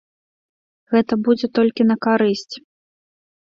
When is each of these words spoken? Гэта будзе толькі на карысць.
Гэта 0.93 1.13
будзе 1.29 1.47
толькі 1.59 1.87
на 1.93 2.01
карысць. 2.09 2.55